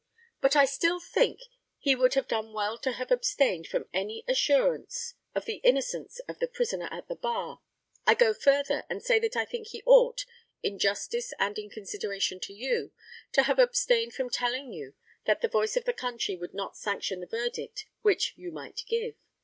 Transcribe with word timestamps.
But 0.41 0.55
I 0.55 0.65
still 0.65 0.99
think 0.99 1.39
he 1.77 1.95
would 1.95 2.15
have 2.15 2.27
done 2.27 2.53
well 2.53 2.75
to 2.79 2.93
have 2.93 3.11
abstained 3.11 3.67
from 3.67 3.87
any 3.93 4.23
assurance 4.27 5.13
of 5.35 5.45
the 5.45 5.57
innocence 5.57 6.17
of 6.27 6.39
the 6.39 6.47
prisoner 6.47 6.87
at 6.89 7.07
the 7.07 7.13
bar. 7.15 7.61
I 8.07 8.15
go 8.15 8.33
further, 8.33 8.83
and 8.89 9.03
say 9.03 9.19
that 9.19 9.35
I 9.37 9.45
think 9.45 9.67
he 9.67 9.83
ought, 9.85 10.25
in 10.63 10.79
justice 10.79 11.35
and 11.37 11.59
in 11.59 11.69
consideration 11.69 12.39
to 12.39 12.51
you, 12.53 12.93
to 13.33 13.43
have 13.43 13.59
abstained 13.59 14.15
from 14.15 14.31
telling 14.31 14.73
you 14.73 14.95
that 15.25 15.41
the 15.41 15.47
voice 15.47 15.77
of 15.77 15.85
the 15.85 15.93
country 15.93 16.35
would 16.35 16.55
not 16.55 16.75
sanction 16.75 17.19
the 17.19 17.27
verdict 17.27 17.85
which 18.01 18.33
you 18.35 18.51
might 18.51 18.81
give. 18.87 19.13